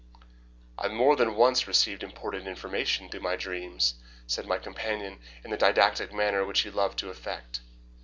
[0.79, 3.93] "I have more than once received important information through my dreams,"
[4.25, 7.59] said my companion in the didactic manner which he loved to affect.